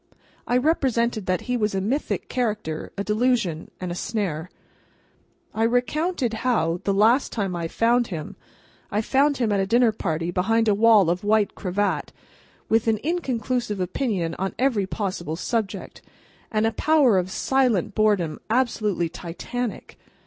I 0.47 0.57
represented 0.57 1.27
that 1.27 1.41
he 1.41 1.55
was 1.55 1.75
a 1.75 1.79
mythic 1.79 2.27
character, 2.27 2.91
a 2.97 3.03
delusion, 3.03 3.69
and 3.79 3.91
a 3.91 3.93
snare. 3.93 4.49
I 5.53 5.61
recounted 5.61 6.33
how, 6.41 6.81
the 6.85 6.91
last 6.91 7.31
time 7.31 7.55
I 7.55 7.67
found 7.67 8.07
him, 8.07 8.35
I 8.89 9.01
found 9.01 9.37
him 9.37 9.51
at 9.51 9.59
a 9.59 9.67
dinner 9.67 9.91
party 9.91 10.31
behind 10.31 10.67
a 10.67 10.73
wall 10.73 11.11
of 11.11 11.23
white 11.23 11.53
cravat, 11.53 12.11
with 12.67 12.87
an 12.87 12.97
inconclusive 13.03 13.79
opinion 13.79 14.33
on 14.39 14.55
every 14.57 14.87
possible 14.87 15.35
subject, 15.35 16.01
and 16.51 16.65
a 16.65 16.71
power 16.71 17.19
of 17.19 17.29
silent 17.29 17.93
boredom 17.93 18.39
absolutely 18.49 19.07
Titanic. 19.07 19.99